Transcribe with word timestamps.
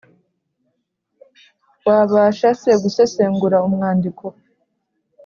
wabasha 1.87 2.49
se 2.61 2.71
Gusesengura 2.81 3.57
umwandiko 3.67 4.25